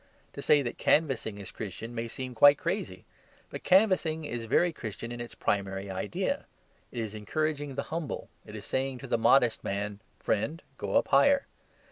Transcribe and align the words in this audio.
To 0.33 0.41
say 0.41 0.63
that 0.63 0.79
canvassing 0.79 1.37
is 1.37 1.51
Christian 1.51 1.93
may 1.93 2.07
seem 2.07 2.33
quite 2.33 2.57
crazy. 2.57 3.05
But 3.51 3.61
canvassing 3.63 4.25
is 4.25 4.45
very 4.45 4.73
Christian 4.73 5.11
in 5.11 5.21
its 5.21 5.35
primary 5.35 5.91
idea. 5.91 6.47
It 6.91 6.97
is 6.97 7.13
encouraging 7.13 7.75
the 7.75 7.83
humble; 7.93 8.27
it 8.43 8.55
is 8.55 8.65
saying 8.65 8.97
to 8.97 9.07
the 9.07 9.19
modest 9.19 9.63
man, 9.63 9.99
"Friend, 10.17 10.59
go 10.79 10.95
up 10.95 11.09
higher." 11.09 11.45